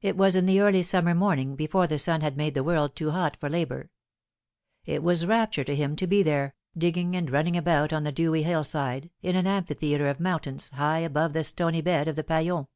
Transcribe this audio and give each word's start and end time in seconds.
It 0.00 0.16
was 0.16 0.34
in 0.34 0.46
the 0.46 0.60
early 0.60 0.82
summer 0.82 1.14
morning, 1.14 1.54
before 1.54 1.86
the 1.86 1.96
sun 2.00 2.22
had 2.22 2.36
made 2.36 2.54
the 2.54 2.64
world 2.64 2.96
too 2.96 3.12
hot 3.12 3.36
for 3.38 3.48
labour. 3.48 3.92
It 4.84 5.00
was 5.00 5.26
rapture 5.26 5.62
to 5.62 5.76
him 5.76 5.94
to 5.94 6.08
be 6.08 6.24
there, 6.24 6.56
digging 6.76 7.14
and 7.14 7.30
running 7.30 7.56
about 7.56 7.92
on 7.92 8.02
the 8.02 8.10
dewy 8.10 8.42
hill 8.42 8.64
side, 8.64 9.10
in 9.22 9.36
an 9.36 9.46
amphitheatre 9.46 10.08
of 10.08 10.18
mountains, 10.18 10.70
high 10.70 10.98
above 10.98 11.34
the 11.34 11.44
stony 11.44 11.82
bed 11.82 12.08
of 12.08 12.16
the 12.16 12.24
Paillon. 12.24 12.66